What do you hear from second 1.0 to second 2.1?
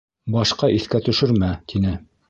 төшөрмә, тине.